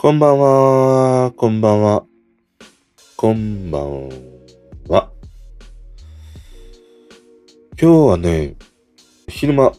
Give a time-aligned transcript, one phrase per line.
[0.00, 2.04] こんばんは、こんばんは、
[3.16, 4.08] こんばん
[4.86, 5.10] は。
[7.76, 8.54] 今日はね、
[9.26, 9.72] 昼間、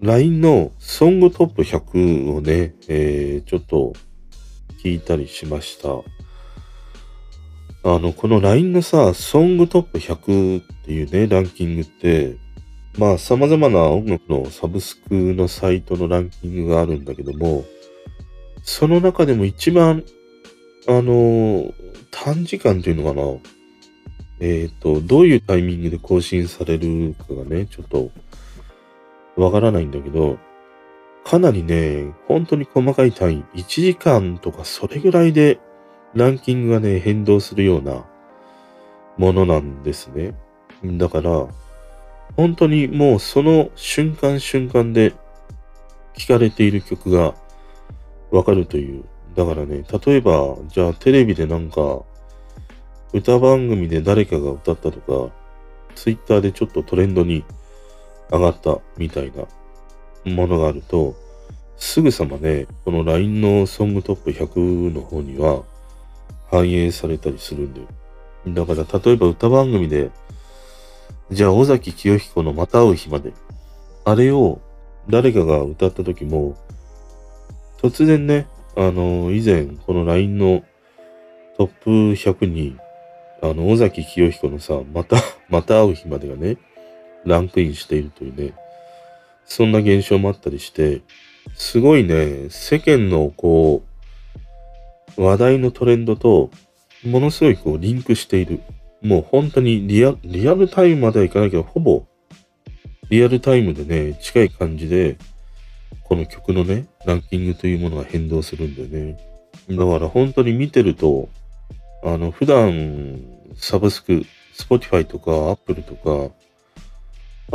[0.00, 3.94] LINE のソングトップ100をね、えー、ちょっと
[4.84, 5.88] 聞いたりしました。
[7.90, 12.36] あの、この LINE のさ、ソングトップ100っていうね、ランキングって、
[12.98, 17.64] まあ、様々な音楽のサブスクのサイトのランキングがあるんだけども、
[18.62, 20.04] その中でも一番、
[20.88, 21.72] あの
[22.10, 23.52] 短時間というのかな。
[24.40, 28.10] えっ、と、どういうタイミングで更新されるかがね、ちょっと、
[29.36, 30.38] わからないんだけど、
[31.24, 35.60] かなりね、本当に細かい単位、1時間とかそれぐらいで、
[36.14, 38.04] ランキングがね、変動するような
[39.16, 40.34] ものなんですね。
[40.84, 41.46] だから、
[42.36, 45.12] 本当にもうその瞬間瞬間で
[46.14, 47.34] 聴かれている曲が
[48.32, 49.04] わかるという。
[49.36, 52.02] だからね、例えば、じゃあテレビでなんか、
[53.12, 55.32] 歌番組で誰かが歌ったとか、
[55.94, 57.44] ツイッターでちょっとトレンドに
[58.30, 59.44] 上がったみたいな
[60.34, 61.14] ものがあると、
[61.76, 65.62] すぐさまね、この LINE のソングトップ100の方には
[66.50, 67.86] 反映されたりするんだよ。
[68.46, 70.10] だから、例えば歌番組で、
[71.30, 73.32] じゃあ尾崎清彦のまた会う日まで、
[74.04, 74.60] あれを
[75.08, 76.56] 誰かが歌った時も、
[77.82, 80.62] 突然ね、あの、以前、この LINE の
[81.56, 82.76] トップ100に、
[83.42, 85.16] あの、尾崎清彦のさ、また、
[85.50, 86.58] また会う日までがね、
[87.24, 88.54] ランクインしているというね、
[89.44, 91.00] そんな現象もあったりして、
[91.54, 93.82] すごいね、世間のこ
[95.16, 96.50] う、話題のトレンドと、
[97.04, 98.60] ものすごいこう、リンクしている。
[99.02, 102.04] もう本当にリアリアルタイムまではいかないけど、ほぼ、
[103.10, 105.18] リアルタイムでね、近い感じで、
[106.12, 109.16] この曲のね、ランキングというものが変動するんだよね。
[109.70, 111.30] だから本当に見てると、
[112.04, 113.18] あの、普段、
[113.54, 116.34] サブスク、Spotify とか Apple とか、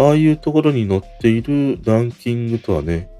[0.03, 3.11] ああいうところに載っているランキングとはね、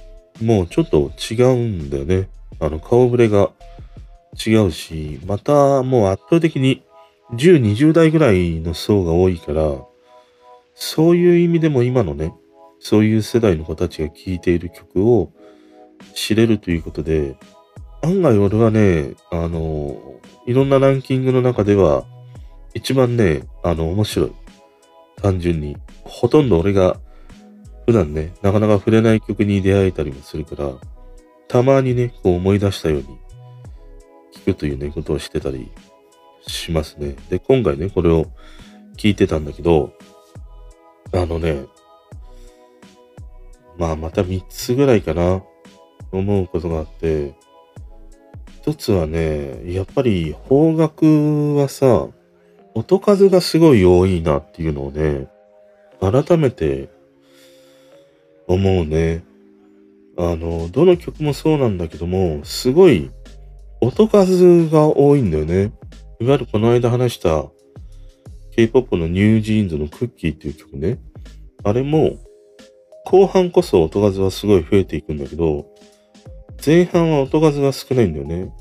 [0.42, 2.30] もうちょっと違うんだよね。
[2.60, 3.52] あの、顔ぶれが
[4.44, 6.82] 違うし、またもう圧倒的に
[7.34, 9.76] 10、20代ぐらいの層が多いから、
[10.74, 12.34] そういう意味でも今のね、
[12.88, 15.34] そういう世代の子たちが聴いている曲を
[16.14, 17.36] 知れるということで、
[18.02, 22.06] 案外俺はね、あの、いろんなランキングの中では、
[22.74, 24.32] 一番ね、あの、面白い。
[25.22, 25.76] 単純に。
[26.06, 26.98] ほとんど俺が
[27.88, 30.72] 普段ね、なかなか触れない曲に出会えたりもするから、
[31.50, 33.06] たまにね、こう思い出したように
[34.34, 35.70] 聞くというね、ことをしてたり
[36.48, 37.18] しますね。
[37.30, 38.28] で、今回ね、これを
[38.96, 39.92] 聞いてたんだけど、
[41.12, 41.66] あのね、
[43.78, 45.44] まあまた3つぐらいかな、
[46.12, 47.34] 思うことがあって、
[48.62, 52.08] 一つはね、やっぱり方角はさ、
[52.74, 55.28] 音数がすごい多いなっていうのをね、
[56.00, 56.90] 改めて
[58.48, 59.24] 思うね。
[60.18, 63.12] あの、どの曲もそうなんだけども、すごい
[63.82, 65.72] 音数が多いんだよね。
[66.20, 67.46] いわゆるこの間話した
[68.56, 71.00] K-POP のニュージーンズのクッキーっていう曲ね。
[71.64, 72.18] あれも、
[73.10, 75.66] 後半こそ音数はすごい増えていくんだけど、
[76.64, 78.52] 前半は音数が少ないんだよね。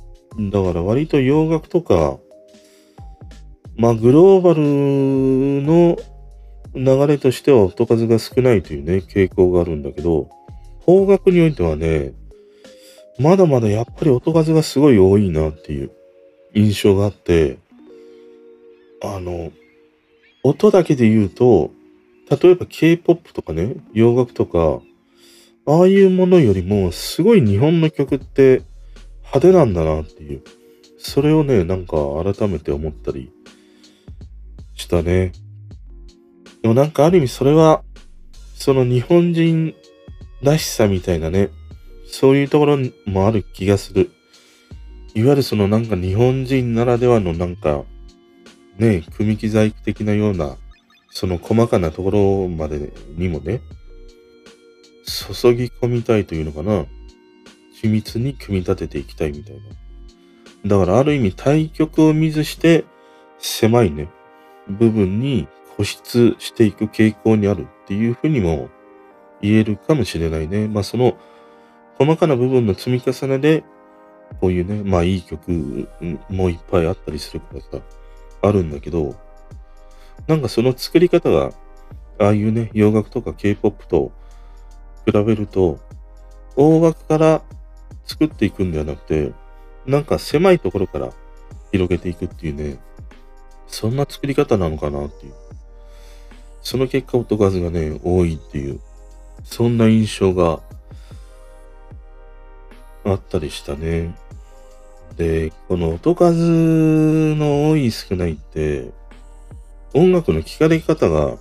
[0.52, 2.18] だから割と洋楽とか、
[3.76, 4.62] まあグローバル
[5.62, 5.96] の
[6.76, 10.30] 流れとしては音数が少ないというね、傾向があるんだけど、
[10.84, 12.12] 邦楽においてはね、
[13.18, 15.90] まだまだやっぱり音数がすごい多いなっていう
[16.54, 17.58] 印象があって、
[19.02, 19.50] あの、
[20.44, 21.72] 音だけで言うと、
[22.30, 24.80] 例えば K-POP とかね、洋楽とか、
[25.66, 28.62] ああいうものよりも、すごい日本の曲って
[29.22, 30.42] 派手なんだなっていう。
[30.98, 33.32] それをね、なんか改めて思ったり
[34.74, 35.32] したね。
[36.62, 37.82] でもなんかある意味それは、
[38.54, 39.74] その日本人
[40.42, 41.50] らしさみたいなね、
[42.06, 44.10] そういうところもある気がする。
[45.14, 47.84] いわゆるそのなんか日本人ならではのなんか、
[48.78, 50.56] ね、組木細工的なような、
[51.18, 53.62] その細かなところまでにもね、
[55.06, 56.84] 注ぎ込みたいというのかな。
[57.82, 60.78] 緻密に組み立てていきたいみたいな。
[60.78, 62.84] だからある意味対極を見ずして、
[63.38, 64.10] 狭いね、
[64.68, 68.68] 部分に固執していく傾向にあるっていうふうにも
[69.40, 70.68] 言えるかもしれないね。
[70.68, 71.16] まあその
[71.96, 73.64] 細かな部分の積み重ねで、
[74.42, 75.88] こういうね、まあいい曲
[76.28, 77.68] もいっぱいあったりするからさ、
[78.42, 79.16] あるんだけど、
[80.26, 81.52] なんかその作り方が、
[82.18, 84.12] ああいうね、洋楽とか K-POP と
[85.04, 85.78] 比べると、
[86.56, 87.42] 大枠から
[88.04, 89.32] 作っていくんではなくて、
[89.86, 91.10] なんか狭いところから
[91.70, 92.78] 広げていくっていうね、
[93.68, 95.34] そんな作り方なのかなっていう。
[96.62, 98.80] その結果音数がね、多いっていう、
[99.44, 100.60] そんな印象が
[103.04, 104.16] あったりしたね。
[105.16, 108.90] で、この音数の多い少ないって、
[109.96, 111.38] 音楽の聴かれ方が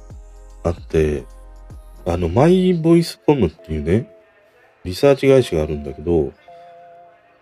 [0.63, 1.25] あって、
[2.06, 4.10] あの、マイボイスコムっていうね、
[4.86, 6.31] リサーチ会社があるんだけど、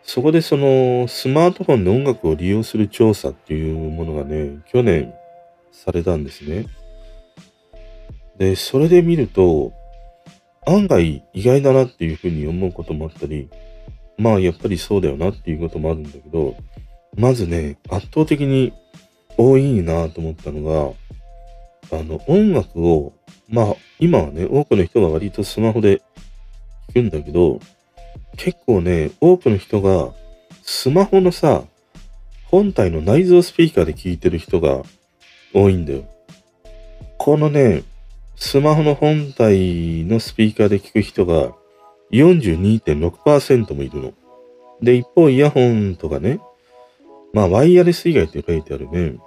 [0.01, 5.13] そこでそのスマートフォンで音楽を利用する調査っていうものがね、去年
[5.71, 6.65] されたんですね。
[8.37, 9.71] で、それで見ると、
[10.65, 13.49] 案外意外だなっていうふうに思うこともあったり、
[14.17, 16.55] まあやっぱりそうだよなっていうこともあるんだけど、
[17.15, 18.73] まずね、圧倒的に
[19.37, 20.95] 多いなと思ったの
[21.89, 23.13] が、あの、音楽を、
[23.49, 26.01] まあ今はね、多くの人が割とスマホで
[26.89, 27.59] 聞くんだけど、
[28.37, 30.11] 結構ね、多くの人が
[30.63, 31.63] スマホのさ、
[32.45, 34.83] 本体の内蔵スピーカーで聞いてる人が
[35.53, 36.05] 多いんだよ。
[37.17, 37.83] このね、
[38.35, 41.53] スマホの本体のスピーカーで聞く人が
[42.11, 44.13] 42.6%もいるの。
[44.81, 46.39] で、一方、イヤホンとかね、
[47.33, 49.17] まあ、ワイヤレス以外って書いてあるね。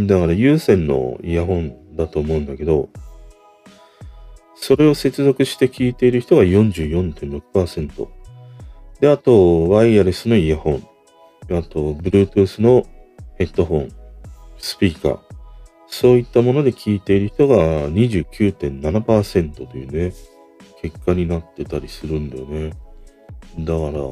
[0.00, 2.90] だから、有線のイヤホンだと思うんだけど、
[4.54, 8.08] それを接続して聞いている人が44.6%。
[9.00, 10.88] で、あと、ワイヤレスのイヤホン。
[11.50, 12.86] あと、Bluetooth の
[13.36, 13.88] ヘッドホン、
[14.58, 15.18] スピーカー。
[15.86, 17.56] そういったもので聞いている人が
[17.88, 20.12] 29.7%というね、
[20.82, 22.70] 結果になってたりするんだよね。
[23.60, 24.02] だから、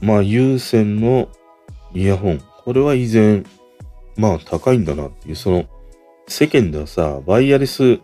[0.00, 1.28] まあ、有線の
[1.94, 2.40] イヤホン。
[2.64, 3.42] これは以前、
[4.16, 5.64] まあ、高いんだなっていう、その、
[6.28, 8.00] 世間ではさ、ワイヤレス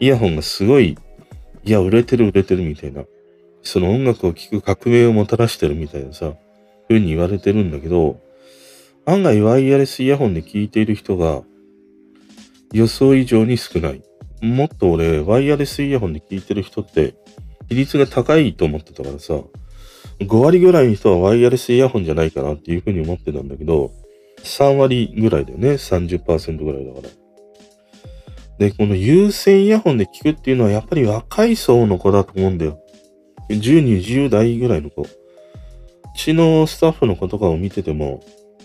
[0.00, 0.96] イヤホンがすごい、
[1.64, 3.04] いや、売れてる売れてるみたいな。
[3.62, 6.34] その音楽を聴く革命をもたらしてるみたいなさ、
[6.88, 8.20] ふうに言われてるんだけど、
[9.04, 11.42] 案外ワイヤレスイヤホンで聴いている人が
[12.72, 14.02] 予想以上に少ない。
[14.40, 17.14] もっと俺、ワイヤレスイヤホンで聴いてる人って
[17.68, 19.34] 比率が高いと思ってたからさ、
[20.20, 23.92] 5割ぐらいの人はワイヤレスイヤホンじゃないかなっていうふうに思ってたんだけど、
[24.42, 25.70] 3割ぐらいだよね。
[25.70, 27.08] 30%ぐらいだから。
[28.58, 32.80] で、この有線イヤホンで聞くっていうのはやっぱり若い層の子だと思うんだよ。
[33.48, 35.02] 10、20代ぐらいの子。
[35.02, 35.06] う
[36.16, 38.20] ちのスタッフの子とかを見てても、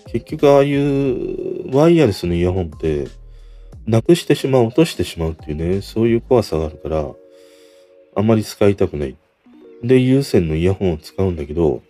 [0.07, 3.07] 結局ああいうワイヤレスのイヤホンって、
[3.85, 7.07] なくしてしまう、落としてしまうっていうね、そういう怖さがあるから、
[8.15, 9.15] あんまり使いたくない。
[9.83, 11.81] で、有線のイヤホンを使うんだけど、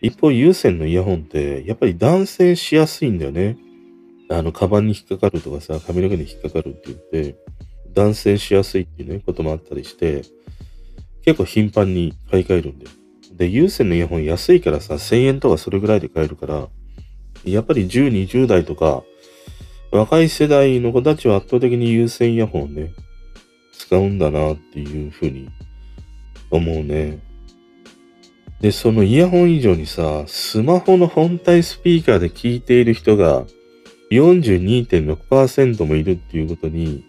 [0.00, 3.56] 一方有線のイヤホンって、やっぱり断線しやすいんだよね。
[4.30, 7.36] あの、カバンに引っかかるとかさ、髪の毛に引っかかるって言って、
[7.94, 10.22] 断線しやすいっていうね、こともあったりして、
[11.24, 12.90] 結構頻繁に買い替えるんだよ。
[13.34, 16.68] で、有線のイヤホン安いからさ、1000円とかそれぐらいで買えるから、
[17.44, 19.02] やっぱり10、20代とか、
[19.90, 22.92] 若い世代の子たちは圧倒的に有線イヤホンね、
[23.72, 25.48] 使うんだなっていうふうに
[26.50, 27.20] 思うね。
[28.60, 33.44] で、そのイヤホン以上にさ、スマホの本体スピーカーで聞いている人が
[34.10, 37.04] 42.6%もいるっていうことに、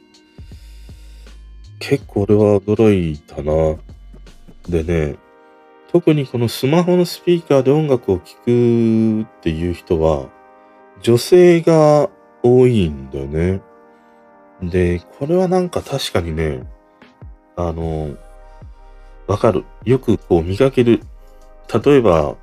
[1.80, 3.78] 結構俺は驚いたな。
[4.68, 5.16] でね、
[5.92, 10.30] 特にこのスマホのスピーカーで音楽を聴くっていう人は、
[11.02, 12.10] 女性が
[12.44, 13.62] 多いんだよね。
[14.62, 16.64] で、これはなんか確かにね、
[17.56, 18.16] あの、
[19.26, 19.64] わかる。
[19.86, 21.02] よくこう見かける。
[21.74, 22.36] 例えば、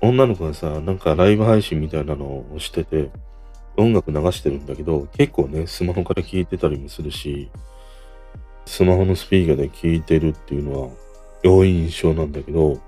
[0.00, 3.10] 女の子がさ、なんかライブ配信みたいなのをしてて、
[3.76, 7.50] 音楽流してるんだけど、結構ね、スマホから聴いてたりもするし、
[8.66, 10.88] スマホのスピーカーで聴いてるっていうのは、
[11.44, 12.80] 多い印象なんだけど、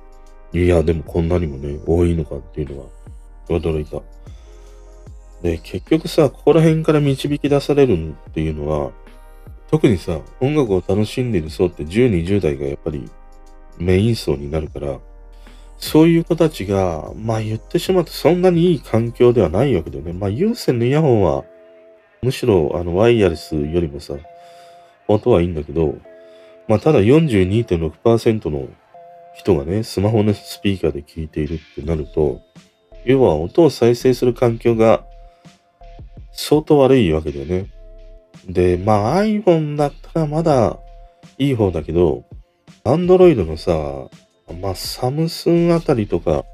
[0.53, 2.87] いや、でもこんなにもね、多いのかっていうのは、
[3.49, 4.01] 驚いた。
[5.43, 8.93] で、結局さ、ここら辺から導き出されるっていうのは、
[9.71, 13.11] 特にさ、音楽を楽しんでいる層って10、20代がやっぱり
[13.79, 14.99] メイン層になるから、
[15.85, 20.15] そういう子たちが、まあ言ってしまうとそんなにいい環境ではないわけだよね。
[20.15, 21.45] まあ有線のイヤホンは、
[22.23, 24.15] むしろあのワイヤレスよりもさ、
[25.09, 25.99] 音はいいんだけど、
[26.69, 28.67] まあ、ただ42.6%の
[29.37, 32.41] 人がね、スマホのスピーカーで聞いているってなると、
[33.05, 35.05] 要は音を再生する環境が
[36.33, 37.67] 相当悪いわけだよね。
[38.49, 40.79] で、まあ iPhone だったらまだ
[41.37, 42.25] いい方だけど、
[42.85, 44.09] Android のさ、
[44.61, 46.45] まあサムスンあたりとか、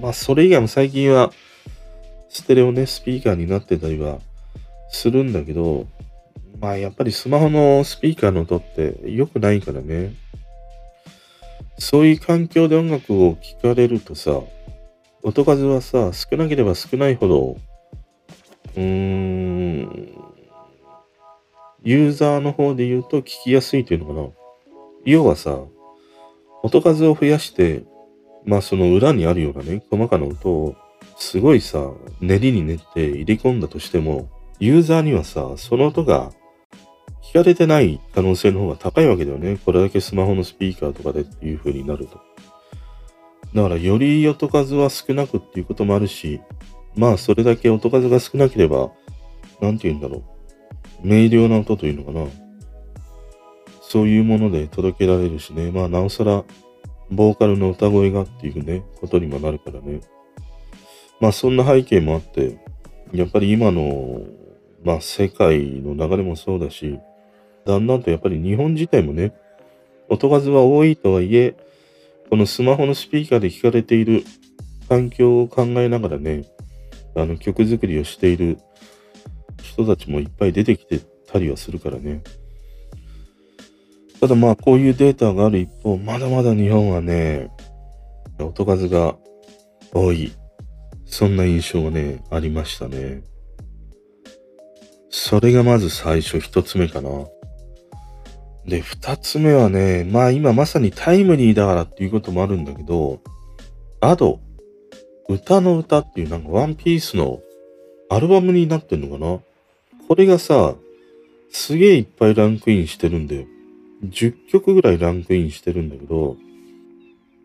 [0.00, 1.32] まあそれ以外も最近は
[2.28, 4.18] ステレオね、スピーカーになってたりは
[4.88, 5.86] するんだけど、
[6.60, 10.14] まあやっぱりスマホのスピーカーの音って良くないからね。
[11.78, 14.40] そういう環境で音楽を聴かれるとさ、
[15.24, 17.56] 音数はさ、少なければ少ないほど、
[18.76, 20.12] うーん、
[21.82, 24.28] ユーザーの方で言うと聞きやすいというのかな。
[25.04, 25.58] 要はさ、
[26.62, 27.84] 音数を増やして、
[28.44, 30.76] まあその裏にあるようなね、細かな音を、
[31.16, 31.90] すごいさ、
[32.20, 34.28] 練りに練って入れ込んだとしても、
[34.58, 36.32] ユーザーにはさ、その音が
[37.22, 39.58] 聞かれてない可能性の方が高いわけだよね。
[39.64, 42.20] これだけスマホのスピーカーとかでっていう風になると。
[43.54, 46.40] だからより音数は少なくっていうこともあるし、
[46.94, 48.90] まあそれだけ音数が少なければ、
[49.60, 50.22] なんて言うんだろ
[51.02, 51.06] う。
[51.06, 52.26] 明瞭な音というのかな。
[53.92, 55.70] そういうもので届けられるしね。
[55.70, 56.44] まあなおさら、
[57.10, 60.00] ボーカルの歌声がっていうね、ことにもなるからね。
[61.20, 62.56] まあそんな背景もあって、
[63.12, 64.22] やっぱり今の、
[64.82, 66.98] まあ世界の流れもそうだし、
[67.66, 69.34] だんだんとやっぱり日本自体もね、
[70.08, 71.54] 音数は多いとはいえ、
[72.30, 74.24] このスマホのスピーカーで聞かれている
[74.88, 76.46] 環境を考えながらね、
[77.14, 78.56] あの曲作りをしている
[79.62, 82.22] 人たちもいっぱい出てきてたりはするからね。
[84.22, 87.50] ただまあこういうデータがある一方、まだまだ日本はね、
[88.38, 89.16] 音数が
[89.92, 90.30] 多い。
[91.06, 93.24] そんな印象がね、ありましたね。
[95.10, 97.10] それがまず最初一つ目かな。
[98.64, 103.20] で、二つ目はね、まあ今まさにタイムリーだからっていうこともあるんだけど、
[104.00, 104.38] アド、
[105.28, 107.40] 歌の歌っていうなんかワンピースの
[108.08, 109.40] アルバムになってんのかな
[110.06, 110.76] これがさ、
[111.50, 113.46] すげえいっぱいランクインしてるんだよ。
[114.04, 116.36] 10曲ぐらいランクインしてるんだけど、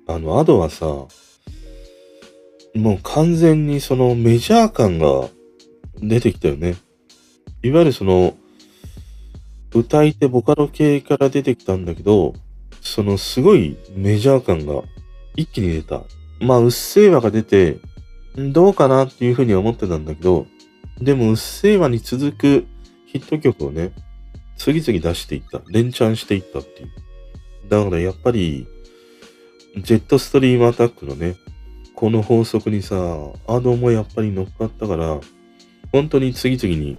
[0.07, 0.85] あの、アドはさ、
[2.75, 5.29] もう完全にそのメジャー感が
[6.01, 6.75] 出てきたよね。
[7.63, 8.35] いわゆるその、
[9.73, 12.33] 歌い手ボカロ系から出てきたんだけど、
[12.81, 14.83] そのすごいメジャー感が
[15.35, 16.03] 一気に出た。
[16.39, 17.79] まあ、うっせぇわが出て、
[18.35, 20.45] どうかなっていうふうに思ってたんだけど、
[21.01, 22.67] でもうっせぇわに続く
[23.05, 23.91] ヒット曲をね、
[24.57, 25.61] 次々出していった。
[25.67, 26.89] 連チャンしていったっていう。
[27.69, 28.67] だからやっぱり、
[29.77, 31.35] ジェットストリームアタックのね、
[31.95, 32.95] この法則にさ、
[33.47, 35.19] アドもやっぱり乗っかったから、
[35.91, 36.97] 本当に次々に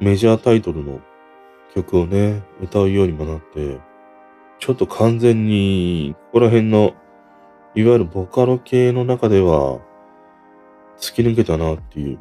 [0.00, 1.00] メジャータイトルの
[1.74, 3.78] 曲をね、歌うようにもなって、
[4.60, 6.94] ちょっと完全に、ここら辺の、
[7.74, 9.80] いわゆるボカロ系の中では、
[10.98, 12.18] 突き抜けたなっていう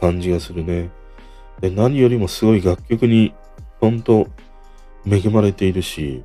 [0.00, 0.90] 感じがするね。
[1.60, 3.34] で、何よりもすごい楽曲に、
[3.80, 4.28] ほんと、
[5.06, 6.22] 恵まれているし、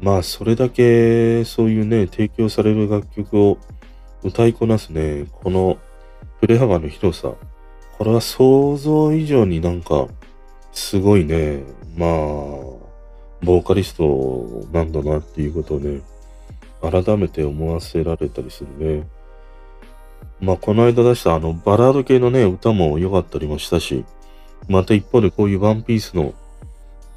[0.00, 3.58] まあ、それだけ、そういうね、提供される楽曲を
[4.22, 5.78] 歌いこなすね、この、
[6.40, 7.32] 振れ幅の広さ。
[7.98, 10.08] これは想像以上になんか、
[10.72, 11.62] すごいね、
[11.96, 16.00] まあ、ボーカリストなんだなっていうことをね、
[16.80, 19.06] 改めて思わせられたりするね。
[20.40, 24.04] まあ、この間出したあの、バラード系のね、歌も良かったりもしたし、
[24.68, 26.34] また一方でこういうワンピースの、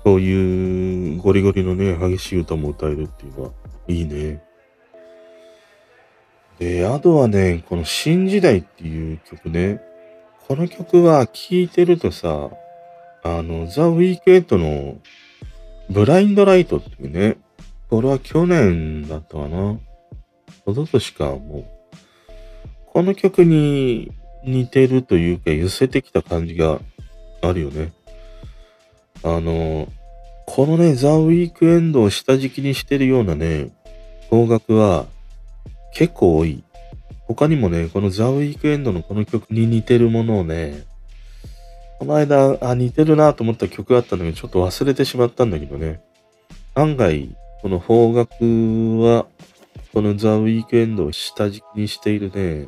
[0.05, 3.51] そういうゴリゴリのね、激しい歌も歌えるっていうのは、
[3.87, 4.43] いいね。
[6.59, 9.81] で、あとはね、この新時代っていう曲ね。
[10.47, 12.51] この曲は聴いてるとさ、
[13.23, 14.99] あの、ザ・ウィークエンドの
[15.89, 17.37] ブラインドライトっていうね、
[17.89, 19.79] これは去年だったかな。
[20.67, 21.65] おととしかもう、
[22.93, 24.11] この曲に
[24.43, 26.79] 似てるというか、寄せてきた感じが
[27.41, 27.91] あるよね。
[29.25, 29.87] あの、
[30.45, 33.71] このね、ザ・ウィークエンドを下敷きにしてるようなね、
[34.29, 35.07] 方角は
[35.95, 36.63] 結構多い。
[37.27, 40.83] 他にもね、このザ・ウィークエンドのこの曲に似てるものをね、
[41.97, 46.01] この間、あ、似てるなと思った曲があったんだけど、ちょっと忘れてしまったんだけどね。
[46.75, 49.25] 案外、この方角は、
[49.91, 52.67] このザ・ウィークエンドを下敷きにしているね。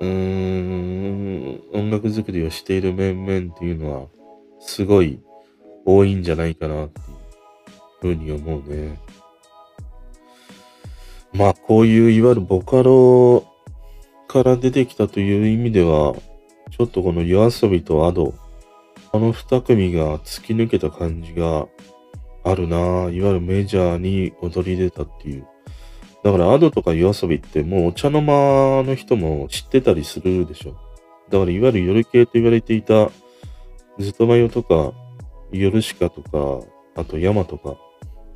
[0.00, 4.19] うーん、音楽作りをしている面々っていうのは、
[4.60, 5.20] すごい
[5.84, 6.88] 多いんじゃないかなっ
[8.00, 8.98] ていうふうに思うね。
[11.32, 13.46] まあ、こういういわゆるボカロ
[14.28, 16.14] から出てきたという意味では、
[16.70, 18.34] ちょっとこの夜遊びとアド、
[19.12, 21.66] あの二組が突き抜けた感じが
[22.44, 23.12] あるなぁ。
[23.12, 25.46] いわゆるメジャーに踊り出たっていう。
[26.22, 30.76] だからアドとか夜遊びってもうお茶の間の人も知ってたりするでしょ。
[31.30, 33.10] だからいわゆる夜系と言われていた
[34.00, 34.92] ずっとマヨとか、
[35.52, 36.66] ヨルシカとか、
[36.96, 37.76] あとヤマとか、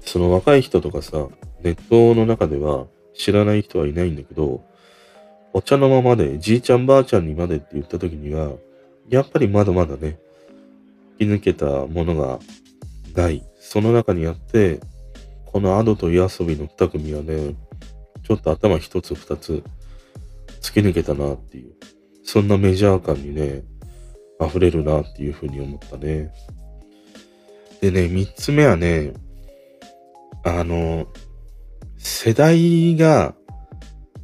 [0.01, 1.29] その若い人とかさ、
[1.63, 4.63] ネットの中では知らない人はいないんだけど、
[5.55, 8.53] お茶の間まで、じいちゃんばあちゃんにまでって言った時には、
[9.09, 10.19] やっぱりまだまだね、
[11.19, 12.41] 引き抜けたものが
[13.15, 13.43] ない。
[13.59, 14.81] その中にあって、
[15.47, 17.55] このアドと夜遊びの二組はね、
[18.27, 19.63] ちょっと頭一つ二つ
[20.61, 21.73] 突き抜けたなっていう、
[22.23, 23.63] そんなメジャー感にね、
[24.41, 26.33] 溢れるなっていうふうに思ったね。
[27.81, 29.13] でね、三つ目はね、
[30.45, 31.07] あの、
[31.99, 33.35] 世代が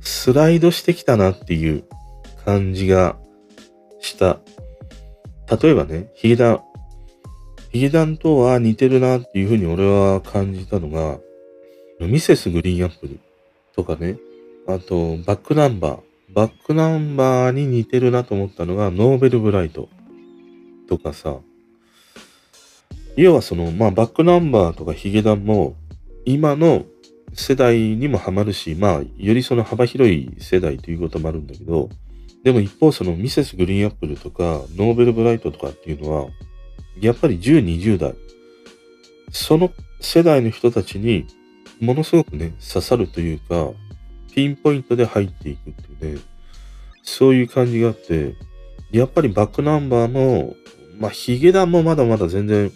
[0.00, 1.84] スライドしてきたなっていう
[2.44, 3.16] 感じが
[4.00, 4.40] した。
[5.60, 6.60] 例えばね、ヒゲダン。
[7.70, 11.18] ヒゲダンとは似てるなっていうふうに俺は感じたのが、
[12.00, 12.50] Mrs.
[12.50, 13.20] GREEN APPLE
[13.76, 14.18] とかね、
[14.66, 19.88] あと、 back number。back number に似てるなと思ったのが、 Novelbright
[20.90, 21.38] とかさ、
[23.16, 25.76] 要はその、まあ、バックナンバーとかヒゲダンも、
[26.24, 26.84] 今の
[27.32, 31.88] 世代にもハマるし、まあ、よりその幅広い世代ということもあるんだけど、
[32.42, 33.54] でも一方その Mrs.
[33.54, 34.42] GREEN APPLE とか、
[34.74, 36.28] Novelbright とかっていうのは、
[37.00, 38.14] やっぱり10、20代、
[39.30, 39.70] その
[40.00, 41.26] 世代の人たちに
[41.80, 43.70] ものすごくね、刺さるというか、
[44.34, 46.20] ピンポイントで入っていくっていうね、
[47.02, 48.34] そういう感じがあって、
[48.92, 50.56] やっぱりバックナンバーも、
[51.00, 52.70] まあ、ヒゲダンもまだまだ全然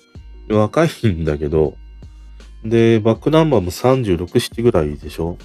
[0.49, 1.77] 若いんだけど、
[2.65, 5.37] で、バックナンバーも36、7ぐらいでしょ？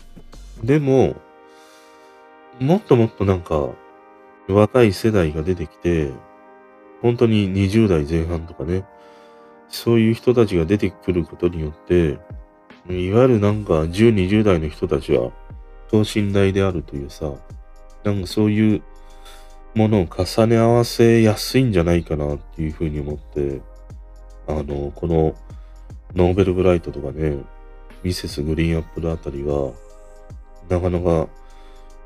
[0.64, 1.16] でも、
[2.60, 3.70] もっともっとなんか、
[4.48, 6.12] 若い世代が出てきて、
[7.02, 8.86] 本当に20代前半とかね、
[9.68, 12.18] そういう人たちが出てくることによって、
[12.90, 15.32] いわゆるなんか10、20代の人たちは
[15.92, 17.34] 等身大であるというさ、
[18.04, 18.82] なんかそういう
[19.76, 23.62] ものを重ね合わせやすいんじゃないかなっていうふうに思って、
[24.48, 25.36] あの、この
[26.16, 27.38] ノーベルブライトとかね、
[28.04, 29.74] ミセスグリーンアップルあたりは、
[30.70, 31.28] なかなか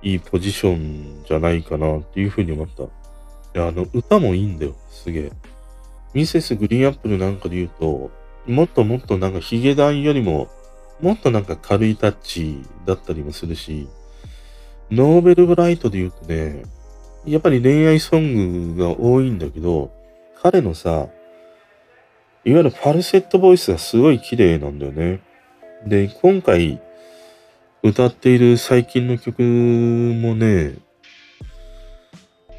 [0.02, 2.84] いいポジションじゃないかなっていうふうに思った。
[2.84, 2.88] い
[3.54, 5.32] や、あの、歌もいいんだよ、すげえ。
[6.14, 8.12] ミセスグリーンアップルなんかで言うと、
[8.46, 10.50] もっともっとなんかヒゲダンよりも、
[11.02, 13.88] もっとなんか軽いタッチだったりもするし、
[14.92, 16.64] ノーベルブライトで言うとね、
[17.26, 19.92] やっぱり恋愛ソングが多いんだけど、
[20.42, 21.08] 彼のさ、
[22.46, 25.22] いわゆるファルセットボイスがすごい綺麗なんだよね。
[25.86, 26.82] で、今回
[27.82, 30.76] 歌っている最近の曲もね、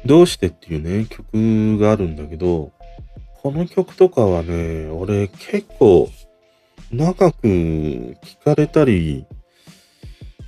[0.05, 2.71] どうしてっていうね、曲があるんだけど、
[3.41, 6.09] この曲とかはね、俺結構
[6.91, 9.25] 長く聴かれたり、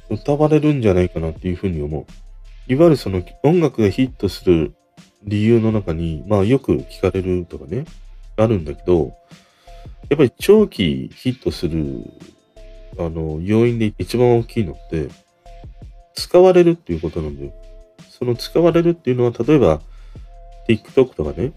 [0.10, 2.27] 歌われるんじゃないかなっていうふうに思う。
[2.68, 4.74] いわゆるその音楽がヒットする
[5.24, 7.86] 理由の中に、まあよく聞かれるとかね、
[8.36, 9.14] あるんだけど、
[10.10, 12.04] やっぱり長期ヒットする、
[12.98, 15.10] あの、要因で一番大きいのって、
[16.14, 17.54] 使われるっていうことなんだよ。
[18.10, 19.82] その使われるっていうのは、例えば、
[20.68, 21.54] TikTok とかね、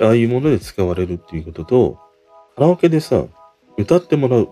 [0.00, 1.98] ああいうもので使われるっていうことと、
[2.56, 3.24] カラオケでさ、
[3.76, 4.48] 歌ってもらう。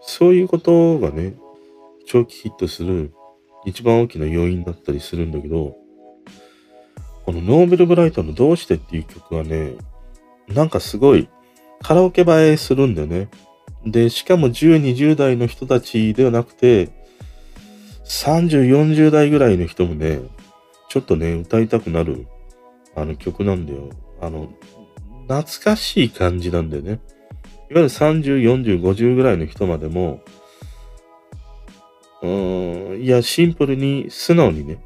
[0.00, 1.34] そういうことがね、
[2.06, 3.12] 長期ヒットする
[3.64, 5.76] 一番大きな要因だったりするんだけど、
[7.24, 9.74] このノーベルブライトのどうしてっていう曲はね、
[10.48, 11.28] なんかすごい
[11.82, 13.28] カラオケ映えするんだよね。
[13.86, 16.88] で、しかも10、20代の人たちではなくて、
[18.04, 20.20] 30、40代ぐらいの人もね、
[20.88, 22.26] ちょっとね、歌いたくなる、
[22.96, 23.90] あの曲なんだよ。
[24.20, 24.50] あの、
[25.28, 27.00] 懐かしい感じなんだよね。
[27.70, 30.20] いわゆる30、40、50ぐらいの人までも、
[32.22, 32.28] う
[32.96, 34.82] ん、いや、シンプルに素直にね、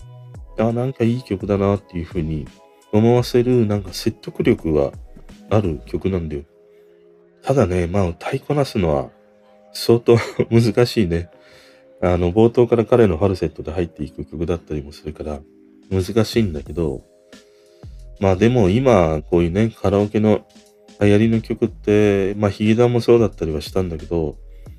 [0.58, 2.46] あ、なんかいい曲だなっていうふうに
[2.92, 4.92] 思わせる、なんか説得力が
[5.50, 6.42] ある曲なんだよ。
[7.42, 9.10] ただね、まあ歌いこなすのは
[9.72, 10.16] 相当
[10.50, 11.28] 難しいね。
[12.00, 15.40] あの、冒頭から彼のファルセットで入っていく曲だったりもするから
[15.90, 17.02] 難しいんだけど、
[18.20, 20.46] まあでも今こういうね、カラオケの
[21.00, 24.36] 流行りの曲って、まあヒゲダンもそうだったりはしたんだけど、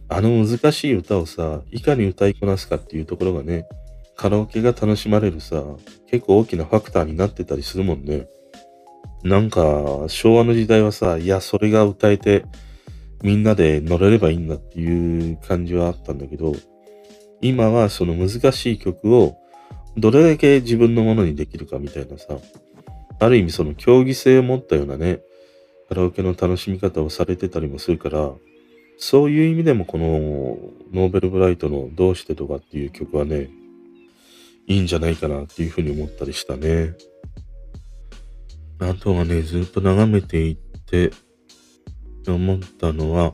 [0.08, 3.68] あの難しい歌をさ、いかに歌いこなすかっていうところがね、
[4.16, 5.64] カラオケが楽しまれるさ、
[6.08, 8.28] 結構大きなファクターになってたりするもんね。
[9.24, 12.46] なんか、昭和の時代はさ、いや、それが歌えて、
[13.24, 16.54] みんなで乗れればいいんだっていう感じはあったんだけど、
[17.42, 19.36] 今はその難しい曲を
[19.98, 22.38] どれだけ自分のものにできるかみたいなさ、
[23.20, 25.22] ある意味その競技性を持ったようなね、
[25.90, 28.32] カラオケの楽しみ方をされてたりもするから、
[28.98, 30.08] そういう意味でもこの
[30.94, 33.50] ノーベルブライトのどうしてとかっていう曲はね、
[34.68, 36.94] いいんじゃないかなっていうふうに思ったりしたね。
[38.80, 41.12] あとはね、ずっと眺めていって
[42.28, 43.34] 思ったのは、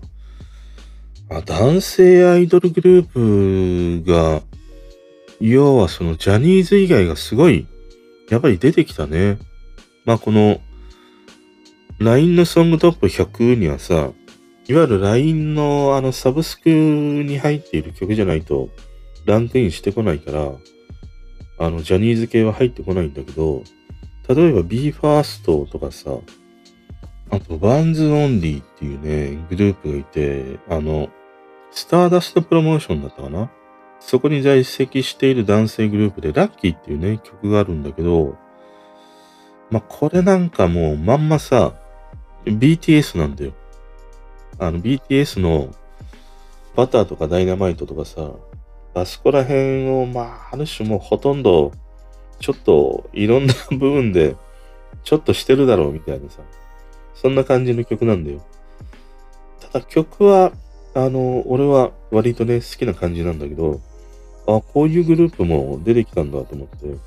[1.29, 4.41] あ男性アイドルグループが、
[5.39, 7.67] 要はそのジャニーズ以外がすごい、
[8.29, 9.39] やっぱり出てきたね。
[10.05, 10.59] まあこの、
[11.99, 14.11] LINE のソングトップ100にはさ、
[14.71, 18.69] いわゆる LINE のあのサブスクに入っている曲じゃないと
[19.25, 20.53] ランクインしてこないから、
[21.59, 23.63] あの、ジャニーズ系は入ってこないんだけど、
[24.29, 26.11] 例えば BE:FIRST とかさ、
[27.29, 31.09] あと、バンズオンリーっていうね、グループがいて、あの、
[31.71, 33.51] スターダストプロモーションだったかな？
[33.99, 38.37] そこに在籍している男性グループで、ラッキーっていうね、曲があるんだけど、
[39.69, 41.73] まあ、これなんかもうまんまさ、
[42.45, 43.53] BTS なんだよ。
[44.59, 45.73] あの、BTS の
[46.75, 48.31] バターとかダイナマイトとかさ、
[48.93, 51.71] あそこら辺を、まあ、ある種もうほとんど、
[52.39, 54.35] ちょっといろんな部分で、
[55.03, 56.41] ちょっとしてるだろうみたいなさ、
[57.15, 58.41] そんな感じの曲なんだよ。
[59.59, 60.51] ただ曲は、
[60.93, 63.79] あの、俺は割とね、好きな感じなんだけど、
[64.47, 66.97] あ、こういうグループも出てきたんだと思って、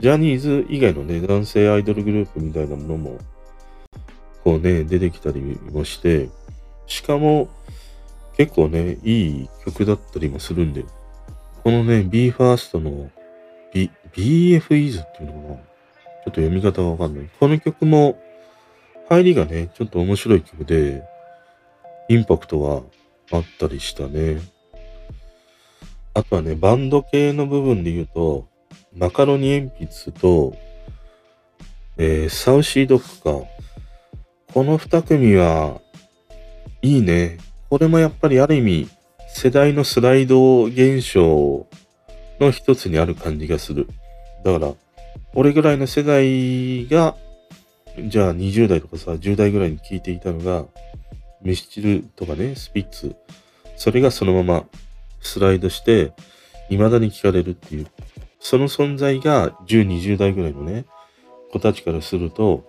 [0.00, 3.18] ジャニーズ以外のね、男性アイドルグループみたいなものも、
[4.44, 6.28] こうね、出てきたりもして、
[6.88, 7.48] しかも、
[8.36, 10.84] 結構ね、いい曲だったりもするんで、
[11.62, 13.10] このね、BE:FIRST の
[13.72, 15.54] B、BFEs っていうのかな？
[15.54, 15.60] ちょっ
[16.24, 17.30] と読み方がわかんない。
[17.38, 18.18] この曲も、
[19.08, 21.02] 入りがね、ちょっと面白い曲で、
[22.08, 22.60] インパクト
[23.30, 24.40] があったりしたね。
[26.14, 28.48] あとはね、バンド系の部分で言うと、
[28.94, 30.56] マカロニ鉛筆と、
[31.96, 33.46] えー、サウシードッグか。
[34.54, 35.80] この二組は、
[36.82, 37.38] いいね。
[37.70, 38.88] これもやっぱりある意味、
[39.28, 41.66] 世代のスライド現象
[42.40, 43.88] の一つにある感じがする。
[44.44, 44.72] だから、
[45.34, 47.16] 俺ぐらいの世代が、
[48.06, 50.66] じゃあ20代とかさ、10代ぐらいに聞いていたのが、
[51.42, 53.14] ミスチルとかね、スピッツ。
[53.76, 54.64] それがそのまま
[55.20, 56.12] スライドして、
[56.68, 57.86] 未だに聞かれるっていう。
[58.40, 60.86] その存在が10、20代ぐらいのね、
[61.52, 62.64] 子たちからすると、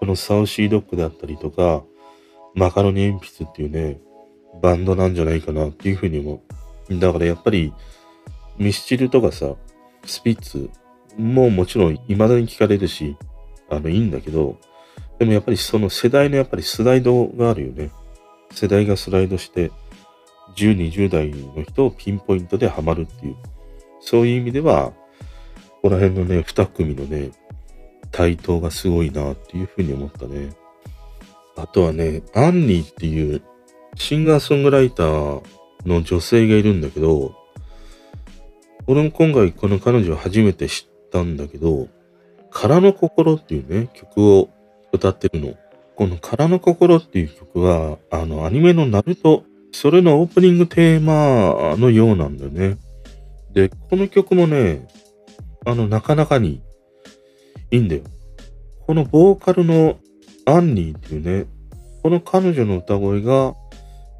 [0.00, 1.82] このサウシードッグであったりとか、
[2.54, 4.00] マカロニ鉛筆っていうね、
[4.62, 6.42] バンドなんじゃないかなっていうふうに思
[6.88, 6.98] う。
[6.98, 7.72] だからやっぱり、
[8.58, 9.54] ミスチルとかさ、
[10.04, 10.70] スピッツ
[11.16, 13.16] ももちろん未だに聞かれるし、
[13.70, 14.58] あの、いいんだけど、
[15.18, 17.90] でもやっぱりその世代のやっぱりスライドがあるよね。
[18.52, 19.70] 世代がスライドして、
[20.56, 23.36] 10、20代の人をピンポイントでハマるっていう。
[24.00, 24.92] そういう意味では、
[25.82, 27.30] この辺のね、二組のね、
[28.10, 30.50] 対等がすごいなっていうふうに思ったね。
[31.56, 33.42] あとはね、アンニーっていう
[33.96, 35.42] シンガーソングライター
[35.86, 37.34] の女性がいるんだけど、
[38.86, 41.88] 俺も今回この彼女を初めて知ったんだけど、
[42.50, 44.50] 空の心っていうね、曲を
[44.92, 45.54] 歌ってるの。
[45.96, 52.78] この空の心っていう曲は、あの、アニメのナルト、それのオープニングテーマのようなんだよね。
[53.52, 54.86] で、この曲もね、
[55.64, 56.62] あの、なかなかに
[57.70, 58.02] いいんだよ。
[58.86, 59.98] このボーカルの
[60.46, 61.46] アンニーっていうね、
[62.02, 63.54] この彼女の歌声が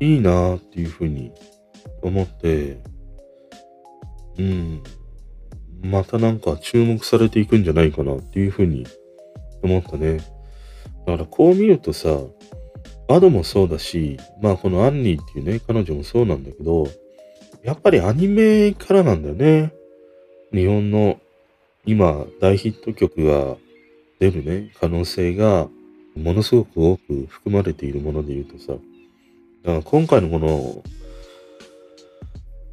[0.01, 1.33] いいなっていうふうに
[2.03, 2.79] 思って、
[4.39, 4.83] うん、
[5.83, 8.87] またなんか注目されていくんじゃないかなっていうふうに
[9.63, 10.19] 思ったね。
[11.07, 12.19] だからこう見るとさ、
[13.09, 16.87] アドもそうだし、まあこのアンニーっていうね、彼女もそうなんだけど、
[17.63, 19.75] やっぱりアニメからなんだよね。
[20.53, 21.19] 日本の
[21.85, 23.57] 今大ヒット曲が
[24.21, 25.69] 出るね、可能性が
[26.16, 28.81] ものすごく多く含まれているもので言うとさ、だか
[29.79, 30.83] ら今回のこの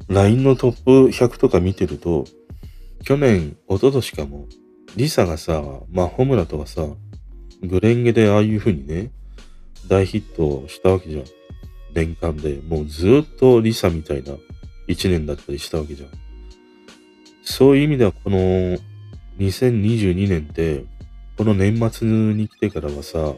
[0.08, 2.24] LINE のトップ100とか見てると、
[3.04, 4.46] 去年、一昨年かも、
[4.96, 6.86] リサがさ、まあ、ホムラとかさ、
[7.62, 9.10] グレンゲでああいう風にね、
[9.88, 11.24] 大ヒットしたわけじゃん。
[11.94, 12.60] 年間で。
[12.66, 14.34] もうずっとリサみたいな
[14.86, 16.10] 一年だったりしたわけじゃん。
[17.42, 18.38] そういう意味ではこの
[19.38, 20.84] 2022年って、
[21.42, 23.34] この年末に来てからはさ、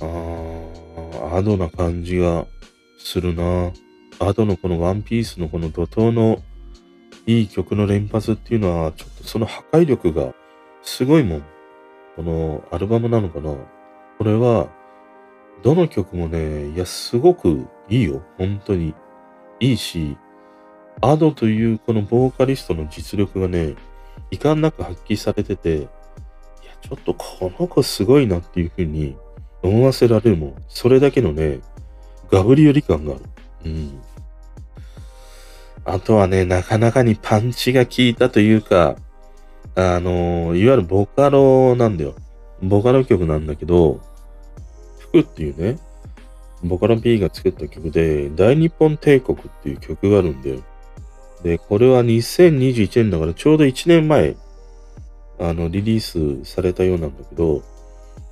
[0.00, 2.44] あー、アドな感じが
[2.98, 3.70] するな。
[4.18, 6.42] アドのこのワンピースのこの怒涛の
[7.24, 10.34] いい曲の連発っていうのは、ちょっとその破壊力が
[10.82, 11.44] すごいもん。
[12.16, 13.54] このアルバムなのかな
[14.18, 14.68] これは、
[15.62, 18.24] どの曲もね、いや、すごくいいよ。
[18.38, 18.92] 本当に。
[19.60, 20.16] いいし、
[21.00, 23.76] アドというこのボーカリストの実力がね、
[24.32, 25.94] 遺憾なく発揮されてて、
[26.88, 29.16] ちょっとこの子すごいなっていう風に
[29.60, 30.54] 思わせられるもん。
[30.68, 31.58] それだけのね、
[32.30, 33.22] ガブリオリ感がある。
[33.64, 34.00] うん。
[35.84, 38.94] あとはね、なかなかにパンチが効いたというか、
[39.74, 42.14] あのいわゆるボカロなんだよ。
[42.62, 44.00] ボカロ曲なんだけど、
[45.00, 45.78] 服っていうね、
[46.62, 50.62] ボカロ P が作った曲で、大日本帝国っていう曲があるんだよ。
[51.42, 54.36] で、これは2021年だからちょうど1年前、
[55.38, 56.00] あの、リリー
[56.44, 57.62] スされたようなんだけど、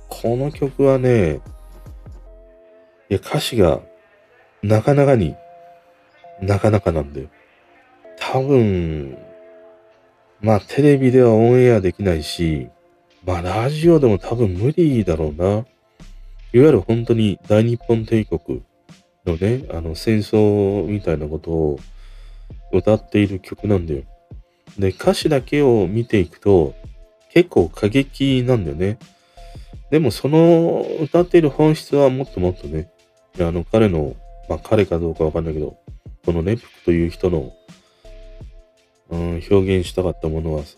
[0.09, 1.41] この曲はね、
[3.09, 3.81] いや、歌詞が
[4.63, 5.35] なかなかに、
[6.41, 7.27] なかなかなんだよ。
[8.17, 9.17] 多分、
[10.41, 12.69] まあテレビではオンエアできないし、
[13.25, 15.45] まあラジオでも多分無理だろうな。
[15.45, 18.63] いわゆる本当に大日本帝国
[19.25, 21.79] のね、あの戦争みたいなことを
[22.71, 24.03] 歌っている曲なんだよ。
[24.79, 26.73] で、歌詞だけを見ていくと
[27.35, 28.97] 結構過激なんだよね。
[29.91, 32.89] でもその歌っている本質はもっともっとね、
[33.39, 34.15] あの彼の、
[34.47, 35.77] まあ彼かどうかわかんないけど、
[36.25, 37.53] このネプクという人の、
[39.09, 40.77] うん、表現したかったものはさ、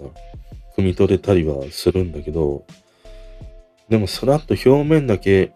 [0.75, 2.65] 汲み取れたりはするんだけど、
[3.87, 5.53] でもさらっと表面だけ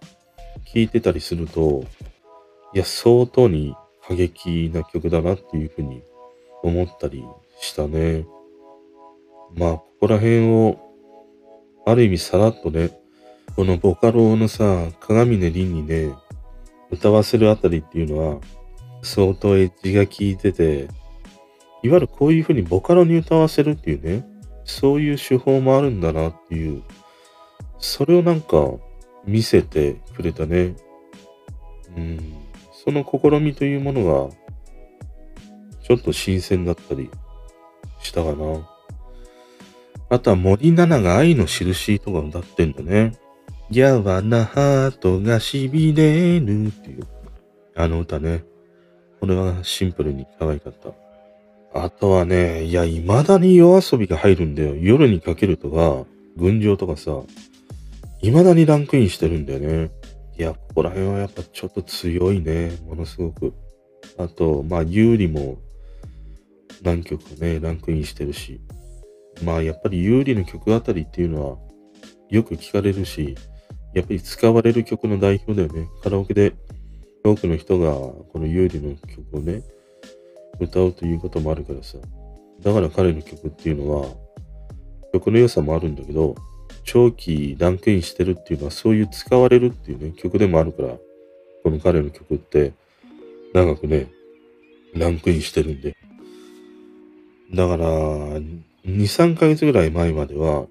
[0.71, 1.83] 聞いてたりすると、
[2.75, 3.75] いや、相当に
[4.07, 6.03] 過激な曲だなっていうふうに
[6.61, 7.23] 思ったり
[7.59, 8.25] したね。
[9.55, 10.90] まあ、ここら辺を、
[11.85, 12.91] ある意味さらっとね、
[13.55, 16.13] このボカロのさ、鏡音凛にね、
[16.89, 18.39] 歌わせるあたりっていうのは、
[19.01, 20.87] 相当エッジが効いてて、
[21.83, 24.25] いわゆるこういうふうにボカロに歌わせるっていうね、
[24.63, 26.83] そういう手法もあるんだなっていう、
[27.79, 28.71] それをなんか
[29.25, 30.75] 見せてくれたね。
[31.97, 32.19] うん、
[32.71, 34.35] その試みというものが、
[35.83, 37.09] ちょっと新鮮だったり
[38.01, 38.70] したかな。
[40.11, 43.13] あとは森七菜が愛の印とか歌ってんだね。
[43.69, 47.07] やわなハートが痺れるっていう、
[47.77, 48.43] あの歌ね。
[49.21, 50.89] これはシンプルに可愛かった。
[51.73, 54.75] あとはね、いや、未だに夜遊びが入るんだよ。
[54.75, 57.21] 夜にかけるとか、群青とかさ、
[58.19, 59.91] 未だにランクインしてるんだよね。
[60.37, 62.71] いや、ここら辺はやっぱちょっと強いね。
[62.85, 63.53] ものすごく。
[64.17, 65.57] あと、まあ、有利も
[66.83, 68.59] 何曲かね、ランクインしてるし。
[69.43, 71.57] まあ、やっぱり有利の曲あたりっていうのは
[72.29, 73.35] よく聞かれるし、
[73.93, 75.89] やっぱり使われる曲の代表だよね。
[76.03, 76.53] カラオケで
[77.23, 79.63] 多くの人がこの有利の曲をね、
[80.59, 81.97] 歌うということもあるからさ。
[82.61, 84.07] だから彼の曲っていうのは、
[85.13, 86.35] 曲の良さもあるんだけど、
[86.83, 90.95] 長期ランクインしてるっていうのはそういう使われるっていうね、曲でもあるから、
[91.63, 92.73] この彼の曲って
[93.53, 94.07] 長くね、
[94.93, 95.95] ランクインしてるんで。
[97.53, 97.87] だから、
[98.85, 100.65] 2、3ヶ月ぐらい前までは、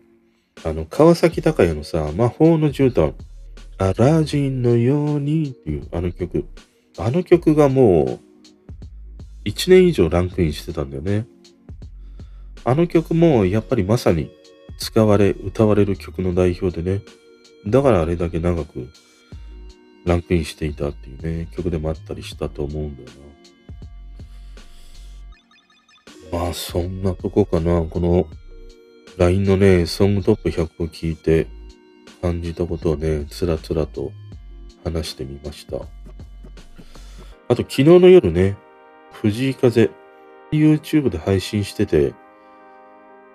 [0.64, 3.14] あの、川崎隆也のさ、魔法の絨毯、
[3.78, 6.44] アラジンのようにっていうあの曲。
[6.98, 8.20] あの曲がもう、
[9.48, 11.26] 1年以上ランクインしてたんだよね。
[12.64, 14.30] あの曲もやっぱりまさに
[14.78, 17.02] 使われ、歌われる曲の代表でね。
[17.66, 18.88] だからあれだけ長く
[20.04, 23.29] ランクインしていたっていうね、曲でもあったりしたと思うんだよな。
[26.50, 27.82] あそんなとこかな。
[27.82, 28.26] この
[29.16, 31.46] LINE のね、ソングトップ100を聞いて
[32.20, 34.12] 感じたことをね、つらつらと
[34.84, 35.76] 話してみました。
[35.76, 35.80] あ
[37.54, 38.56] と昨日の夜ね、
[39.12, 39.90] 藤井風、
[40.52, 42.14] YouTube で配信してて、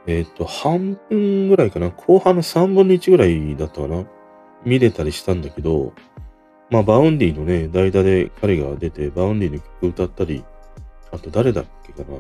[0.08, 1.90] えっ、ー、と、半分ぐらいかな。
[1.90, 4.06] 後半の3分の1ぐらいだったかな。
[4.64, 5.94] 見れたりしたんだけど、
[6.70, 10.44] まあ、 Vaundy のね、代打で彼が出て、 Vaundy の曲歌ったり、
[11.12, 12.20] あと誰だっけかな。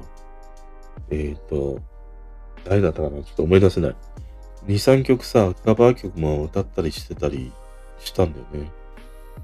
[1.09, 1.79] えっ、ー、と、
[2.65, 3.95] 誰だったかなちょっと思い出せない。
[4.67, 7.51] 2、3曲さ、カバー曲も歌ったりしてたり
[7.99, 8.71] したんだよね。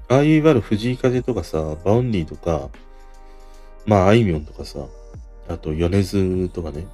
[0.08, 2.68] ああいういわゆる藤井風とかさ、 Vaundy とか、
[3.86, 4.86] まあ、あいみょんとかさ、
[5.48, 6.86] あと、米津とかね、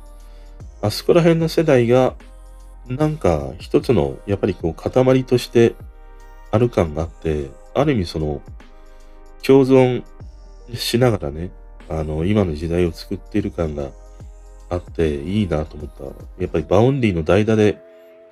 [0.82, 2.14] あそこら辺の世代が、
[2.86, 5.74] なんか、一つの、やっぱりこう、塊として
[6.50, 8.42] ある感があって、ある意味その、
[9.42, 10.04] 共存
[10.74, 11.50] しながらね、
[11.88, 13.90] あの、今の時代を作っている感が
[14.70, 16.04] あって、いいなと思った。
[16.40, 17.78] やっぱり Vaundy の代打で、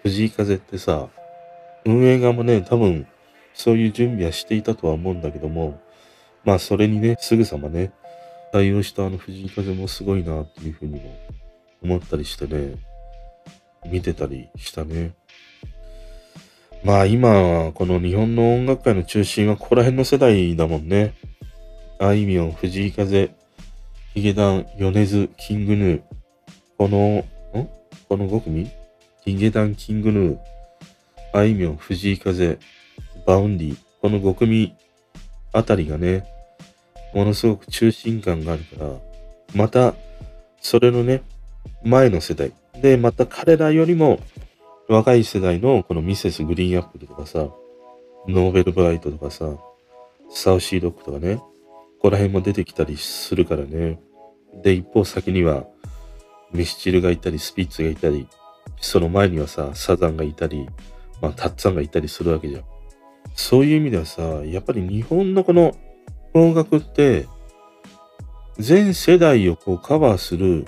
[0.02, 1.08] 藤井風ってさ、
[1.84, 3.06] 運営側もね、多分、
[3.54, 5.80] そういう準備はしていたとは思うんだけども、
[6.44, 7.92] まあ、それにね、すぐさまね、
[8.52, 11.18] 対応したあの藤井風もすごいなっていうふうにも
[11.82, 12.76] 思ったりしてね、
[13.90, 15.14] 見てたりしたね。
[16.84, 21.14] まあ今、この日本の音楽界の中心はここら辺の世代だもんね。
[21.98, 23.30] あいみょん、藤井風、
[24.14, 26.15] ヒゲダン、米津、 King Gnu。
[26.78, 27.24] この、
[27.58, 27.68] ん？
[28.08, 28.70] この5組？
[29.24, 30.38] ヒゲダン、 King Gnu、
[31.32, 32.58] あいみょん、藤井風、
[33.26, 33.76] Vaundy。
[34.02, 34.74] この5組
[35.54, 36.24] あたりがね、
[37.14, 38.90] ものすごく中心感があるから、
[39.54, 39.94] また、
[40.60, 41.22] それのね、
[41.82, 42.52] 前の世代。
[42.82, 44.20] で、また彼らよりも
[44.86, 47.48] 若い世代のこのミセスグリーンアップルとかさ、
[48.28, 49.56] ノーベルブライトとかさ、
[50.28, 51.52] サウシードックとかね、こ
[52.02, 53.98] こら辺も出てきたりするからね。
[54.62, 55.64] で、一方先には、
[56.52, 58.28] ミスチルがいたり、スピッツがいたり、
[58.80, 60.68] その前にはさ、サザンがいたり、
[61.20, 62.64] まあ、タッツァンがいたりするわけじゃん。
[63.34, 65.74] そういう意味ではさ、やっぱり日本のこの
[66.32, 67.26] 邦楽って、
[68.58, 70.66] 全世代をこうカバーする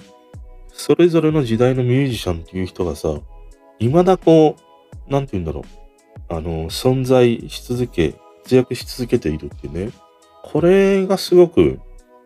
[0.79, 3.09] それぞれの時代のミュージシャンっていう人がさ、
[3.81, 4.55] 未だこ
[5.09, 5.65] う、なんて言うんだろう。
[6.29, 8.15] あの、存在し続け、
[8.45, 9.93] 活躍し続けているっていうね。
[10.45, 11.81] これがすごく、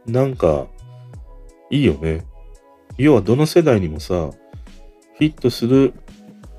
[0.06, 0.66] なんか、
[1.70, 2.26] いいよね。
[3.02, 4.30] 要はどの世代にもさ、
[5.18, 5.92] フィットする、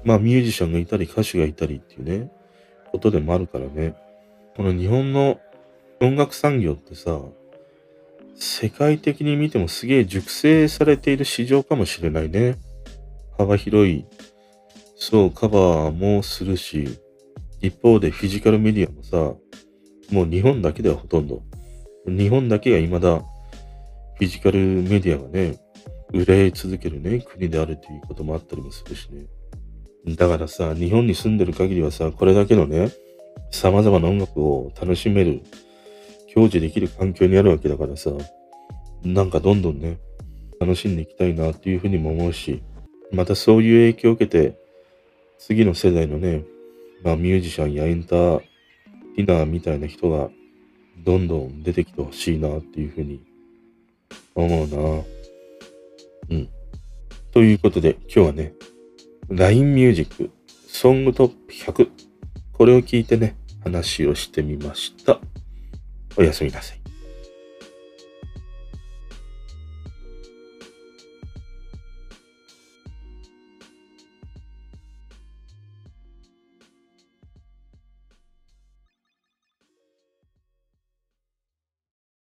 [0.03, 2.29] まあミュージシャンがいたり歌手がいたりっていうね、
[2.91, 3.95] ことでもあるからね。
[4.57, 5.39] この日本の
[6.01, 7.21] 音楽産業ってさ、
[8.35, 12.57] 世界的に見てもすげえ熟成されている市場かもしれないね。
[13.37, 14.05] 幅広い、
[14.97, 16.99] そう、カバーもするし、
[17.61, 19.15] 一方でフィジカルメディアもさ、
[20.11, 21.41] もう日本だけではほとんど。
[22.05, 25.62] 日本だけが未だフィジカルメディアがね、
[26.13, 29.25] 売れ続けるね、国であるということもあったりもするしね。
[30.15, 32.91] だからさ、日本に住んでる限りはさ、これだけのね、
[33.51, 35.41] 様々な音楽を楽しめる、
[36.33, 38.11] 享受できる環境にあるわけだからさ、
[39.03, 39.97] なんかどんどんね、
[40.59, 42.61] 楽しんでいきたいなっていうふうにも思うし、
[43.11, 44.57] またそういう影響を受けて、
[45.39, 46.43] 次の世代のね、
[47.03, 48.39] まあミュージシャンやエンター
[49.15, 50.29] ティナーみたいな人が
[51.03, 53.21] どんどん出てきてほしいなっていうふうに
[54.35, 55.22] 思うな。
[57.33, 58.53] ということで、今日はね、
[59.27, 60.29] LINE Music、
[60.67, 61.89] ソングトップ100。
[62.51, 65.19] これを聞いてね、話をしてみました。
[66.15, 66.82] おやすみなさい。